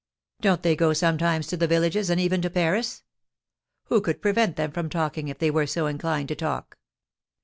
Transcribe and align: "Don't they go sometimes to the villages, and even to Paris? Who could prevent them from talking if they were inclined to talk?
"Don't 0.41 0.63
they 0.63 0.75
go 0.75 0.93
sometimes 0.93 1.45
to 1.45 1.57
the 1.57 1.67
villages, 1.67 2.09
and 2.09 2.19
even 2.19 2.41
to 2.41 2.49
Paris? 2.49 3.03
Who 3.83 4.01
could 4.01 4.19
prevent 4.19 4.55
them 4.55 4.71
from 4.71 4.89
talking 4.89 5.27
if 5.27 5.37
they 5.37 5.51
were 5.51 5.67
inclined 5.77 6.29
to 6.29 6.35
talk? 6.35 6.79